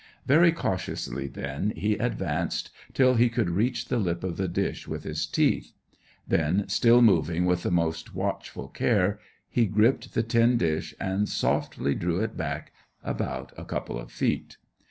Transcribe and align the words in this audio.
Very 0.25 0.51
cautiously, 0.51 1.27
then, 1.27 1.73
he 1.75 1.93
advanced 1.93 2.71
till 2.95 3.13
he 3.13 3.29
could 3.29 3.51
reach 3.51 3.85
the 3.85 3.99
lip 3.99 4.23
of 4.23 4.35
the 4.35 4.47
dish 4.47 4.87
with 4.87 5.03
his 5.03 5.27
teeth; 5.27 5.73
then, 6.27 6.67
still 6.69 7.03
moving 7.03 7.45
with 7.45 7.61
the 7.61 7.69
most 7.69 8.15
watchful 8.15 8.67
care, 8.67 9.19
he 9.47 9.67
gripped 9.67 10.15
the 10.15 10.23
tin 10.23 10.57
dish 10.57 10.95
and 10.99 11.29
softly 11.29 11.93
drew 11.93 12.19
it 12.19 12.35
back 12.35 12.71
about 13.03 13.51
a 13.55 13.63
couple 13.63 13.99
of 13.99 14.11
feet. 14.11 14.57